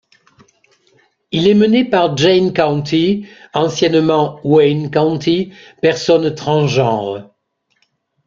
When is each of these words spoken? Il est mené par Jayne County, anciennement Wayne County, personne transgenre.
Il 1.31 1.47
est 1.47 1.53
mené 1.53 1.85
par 1.85 2.17
Jayne 2.17 2.53
County, 2.53 3.27
anciennement 3.53 4.39
Wayne 4.43 4.89
County, 4.89 5.53
personne 5.79 6.33
transgenre. 6.33 7.29